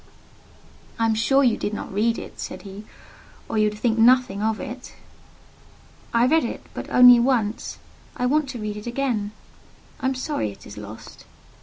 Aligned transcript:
"I 0.97 1.05
am 1.05 1.13
sure 1.13 1.43
you 1.43 1.57
did 1.57 1.75
not 1.75 1.93
read 1.93 2.17
it," 2.17 2.39
said 2.39 2.63
he; 2.63 2.85
"or 3.47 3.59
you 3.59 3.69
would 3.69 3.77
think 3.77 3.99
nothing 3.99 4.41
of 4.41 4.59
it!" 4.59 4.95
"I 6.11 6.25
read 6.25 6.43
it, 6.43 6.63
but 6.73 6.89
only 6.89 7.19
once. 7.19 7.77
I 8.17 8.25
want 8.25 8.49
to 8.49 8.59
read 8.59 8.77
it 8.77 8.87
again. 8.87 9.29
I 9.99 10.07
am 10.07 10.15
sorry 10.15 10.51
it 10.51 10.65
is 10.65 10.75
lost." 10.75 11.25